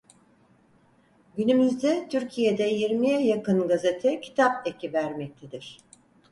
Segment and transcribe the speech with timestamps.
[1.37, 5.77] Günümüzde Türkiye'de yirmiye yakın gazete kitap eki vermektedir.